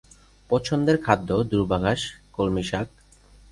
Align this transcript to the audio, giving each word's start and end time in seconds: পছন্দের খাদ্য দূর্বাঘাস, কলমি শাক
পছন্দের 0.49 0.97
খাদ্য 1.01 1.29
দূর্বাঘাস, 1.51 2.01
কলমি 2.33 2.63
শাক 2.63 2.87